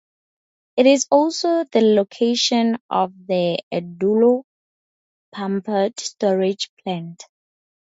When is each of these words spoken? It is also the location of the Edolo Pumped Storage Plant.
It 0.77 0.87
is 0.87 1.05
also 1.11 1.63
the 1.65 1.79
location 1.81 2.79
of 2.89 3.13
the 3.27 3.59
Edolo 3.71 4.45
Pumped 5.31 5.99
Storage 5.99 6.71
Plant. 6.83 7.23